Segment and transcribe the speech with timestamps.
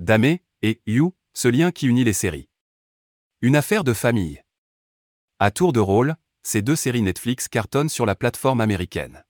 [0.00, 2.48] Dame et You, ce lien qui unit les séries.
[3.42, 4.42] Une affaire de famille.
[5.38, 9.26] À tour de rôle, ces deux séries Netflix cartonnent sur la plateforme américaine.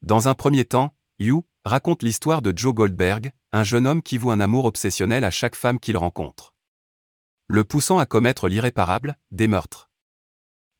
[0.00, 4.30] Dans un premier temps, You raconte l'histoire de Joe Goldberg, un jeune homme qui voue
[4.30, 6.54] un amour obsessionnel à chaque femme qu'il rencontre.
[7.48, 9.90] Le poussant à commettre l'irréparable, des meurtres.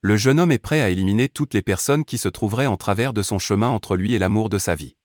[0.00, 3.12] Le jeune homme est prêt à éliminer toutes les personnes qui se trouveraient en travers
[3.12, 4.96] de son chemin entre lui et l'amour de sa vie.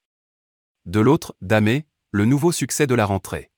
[0.85, 3.49] De l'autre, Dame, le nouveau succès de la rentrée.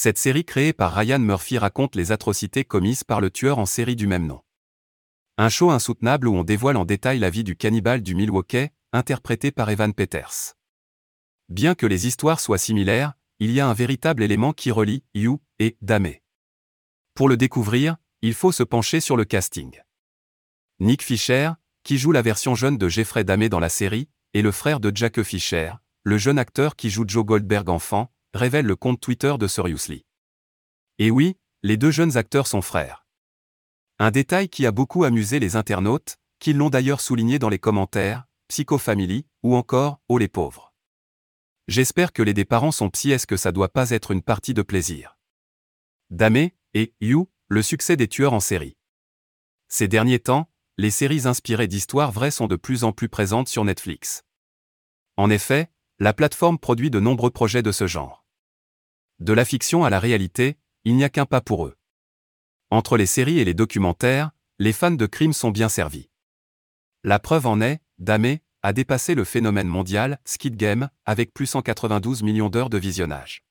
[0.00, 3.96] Cette série créée par Ryan Murphy raconte les atrocités commises par le tueur en série
[3.96, 4.42] du même nom.
[5.38, 9.50] Un show insoutenable où on dévoile en détail la vie du cannibale du Milwaukee, interprété
[9.50, 10.54] par Evan Peters.
[11.48, 15.40] Bien que les histoires soient similaires, il y a un véritable élément qui relie You
[15.58, 16.12] et Dame.
[17.14, 19.80] Pour le découvrir, il faut se pencher sur le casting.
[20.78, 21.50] Nick Fisher,
[21.82, 24.92] qui joue la version jeune de Jeffrey Dame dans la série, et le frère de
[24.94, 25.72] Jack Fisher,
[26.04, 30.04] le jeune acteur qui joue Joe Goldberg enfant, révèle le compte Twitter de Seriously.
[30.98, 33.06] Et oui, les deux jeunes acteurs sont frères.
[33.98, 38.26] Un détail qui a beaucoup amusé les internautes, qui l'ont d'ailleurs souligné dans les commentaires,
[38.48, 40.72] Psycho Family, ou encore Oh les pauvres.
[41.66, 44.54] J'espère que les des parents sont psy est-ce que ça doit pas être une partie
[44.54, 45.18] de plaisir?
[46.10, 48.76] Dame, et You, le succès des tueurs en série.
[49.68, 53.64] Ces derniers temps, les séries inspirées d'histoires vraies sont de plus en plus présentes sur
[53.64, 54.22] Netflix.
[55.16, 58.24] En effet, la plateforme produit de nombreux projets de ce genre.
[59.18, 61.76] De la fiction à la réalité, il n'y a qu'un pas pour eux.
[62.70, 66.08] Entre les séries et les documentaires, les fans de crime sont bien servis.
[67.02, 72.22] La preuve en est, Dame a dépassé le phénomène mondial Skid Game avec plus 192
[72.22, 73.42] millions d'heures de visionnage.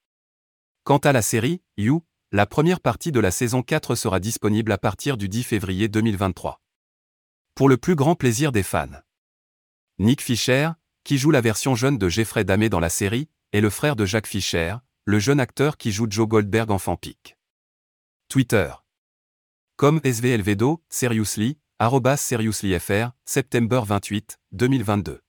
[0.86, 4.78] Quant à la série, You, la première partie de la saison 4 sera disponible à
[4.78, 6.62] partir du 10 février 2023.
[7.56, 8.88] Pour le plus grand plaisir des fans.
[10.00, 10.70] Nick Fisher,
[11.08, 14.06] qui joue la version jeune de Jeffrey Dahmer dans la série, est le frère de
[14.06, 17.38] Jack Fisher, le jeune acteur qui joue Joe Goldberg en Pic.
[18.28, 18.74] Twitter.
[19.78, 25.22] Comme SVLVDO, Seriously, arrobas SeriouslyFR, septembre 28, 2022.